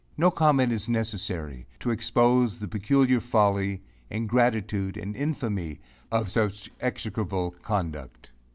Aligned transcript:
No 0.17 0.31
comment 0.31 0.71
is 0.71 0.89
necessary, 0.89 1.67
to 1.79 1.91
expose 1.91 2.57
the 2.57 2.67
peculiar 2.67 3.19
folly, 3.19 3.83
ingratitude, 4.09 4.97
and 4.97 5.15
infamy 5.15 5.79
of 6.11 6.31
such 6.31 6.71
execrable 6.79 7.51
conduct. 7.61 8.31